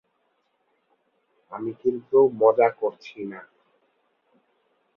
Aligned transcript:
আমি 1.51 1.71
কিন্তু 1.73 2.17
মজা 2.41 2.67
করছি 2.81 3.19
না। 3.25 3.41